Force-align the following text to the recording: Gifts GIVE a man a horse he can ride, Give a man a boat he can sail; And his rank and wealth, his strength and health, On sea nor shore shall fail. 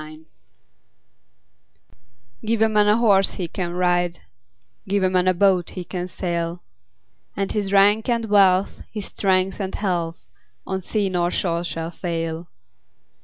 Gifts 0.01 0.23
GIVE 2.43 2.61
a 2.63 2.69
man 2.69 2.87
a 2.87 2.97
horse 2.97 3.33
he 3.33 3.47
can 3.47 3.73
ride, 3.73 4.17
Give 4.89 5.03
a 5.03 5.11
man 5.11 5.27
a 5.27 5.33
boat 5.35 5.69
he 5.69 5.83
can 5.83 6.07
sail; 6.07 6.63
And 7.37 7.51
his 7.51 7.71
rank 7.71 8.09
and 8.09 8.25
wealth, 8.25 8.81
his 8.91 9.05
strength 9.05 9.59
and 9.59 9.75
health, 9.75 10.25
On 10.65 10.81
sea 10.81 11.07
nor 11.07 11.29
shore 11.29 11.63
shall 11.63 11.91
fail. 11.91 12.49